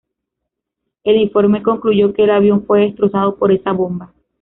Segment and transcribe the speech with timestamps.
[1.03, 4.11] El informe concluyó que el avión fue destrozado por esa bomba.